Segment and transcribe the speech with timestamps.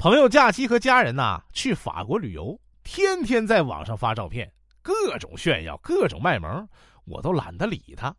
[0.00, 6.66] 朋友假期和家人呐去法国旅游，天天在网上发照片，各种炫耀，各种卖萌，
[7.04, 8.16] 我都懒得理他。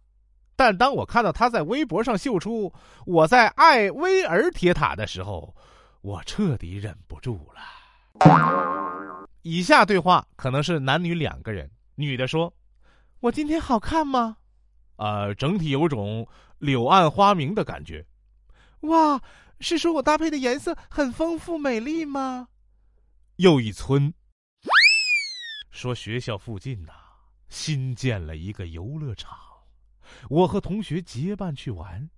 [0.56, 2.72] 但当我看到他在微博上秀出
[3.08, 5.56] 我在爱薇儿铁塔的时候，
[6.02, 7.60] 我彻底忍不住了。
[9.42, 12.54] 以下对话可能是男女两个人，女的说
[13.22, 14.38] ：“我今天好看吗？”
[14.98, 16.28] 呃，整体有种
[16.60, 18.06] 柳暗花明的感觉。
[18.82, 19.22] 哇，
[19.60, 22.48] 是说我搭配的颜色很丰富美丽吗？
[23.38, 24.14] 又一村
[25.72, 26.94] 说学校附近呐
[27.50, 29.38] 新建了一个游乐场，
[30.30, 32.10] 我和同学结伴去玩。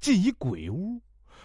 [0.00, 1.02] 进一鬼屋，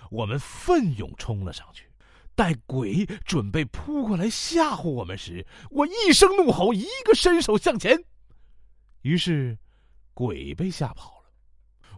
[0.09, 1.91] 我们奋勇冲了上去。
[2.35, 8.03] 待鬼准备扑过来吓唬我们时，我一声怒吼，一个伸手向前，
[9.01, 9.57] 于是。
[10.15, 11.12] 鬼被吓跑。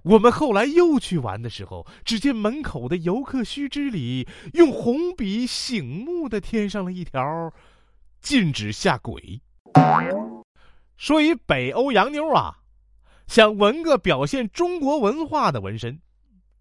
[0.05, 7.51] 我们后来又去玩的时候，只见门口的游客须知里用红笔醒目的添上了一条
[8.21, 9.41] ：“禁止吓鬼。”
[10.95, 12.55] 说一北欧洋妞啊，
[13.25, 15.99] 想纹个表现中国文化的纹身，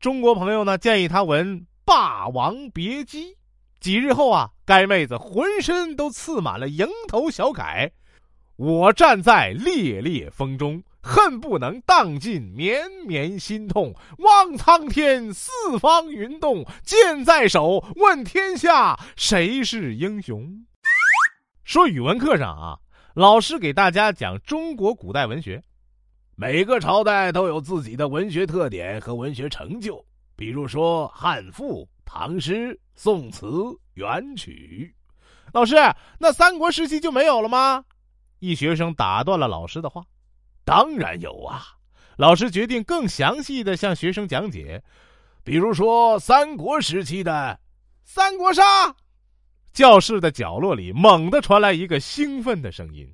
[0.01, 3.33] 中国朋友呢建议她纹《霸王别姬》。
[3.79, 7.93] 几日后啊，该妹子浑身都刺满了蝇头小楷。
[8.57, 10.83] 我站在烈烈风中。
[11.05, 20.65] 恨不能荡尽绵绵心痛，望苍天四方云动，剑在手，问天下谁是英雄？
[21.63, 22.79] 说语文课上啊，
[23.13, 25.63] 老师给大家讲中国古代文学，
[26.37, 30.03] 每个朝代都有自己的文学特点和文学成就，
[30.35, 33.47] 比如说汉赋、唐诗、宋词、
[33.93, 34.95] 元曲。
[35.53, 35.77] 老师，
[36.19, 37.85] 那三国时期就没有了吗？
[38.39, 40.03] 一学生打断了老师的话。
[40.65, 41.63] 当然有啊！
[42.17, 44.83] 老师决定更详细的向学生讲解，
[45.43, 47.59] 比如说三国时期的
[48.05, 48.63] 三国杀。
[49.73, 53.13] 教室的角落里猛地传来一个兴奋的声音。